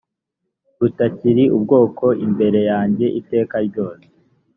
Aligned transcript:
rutakiri 0.79 1.43
ubwoko 1.57 2.05
imbere 2.25 2.59
yanjye 2.71 3.05
iteka 3.19 3.55
ryose 3.67 4.07